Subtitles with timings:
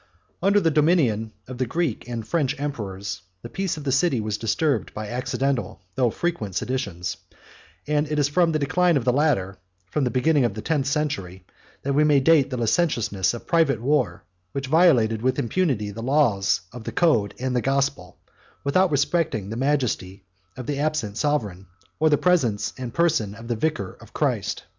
[0.41, 4.39] Under the dominion of the Greek and French emperors, the peace of the city was
[4.39, 7.17] disturbed by accidental, though frequent, seditions:
[7.85, 9.59] it is from the decline of the latter,
[9.91, 11.45] from the beginning of the tenth century,
[11.83, 16.61] that we may date the licentiousness of private war, which violated with impunity the laws
[16.73, 18.17] of the Code and the Gospel,
[18.63, 20.23] without respecting the majesty
[20.57, 21.67] of the absent sovereign,
[21.99, 24.63] or the presence and person of the vicar of Christ.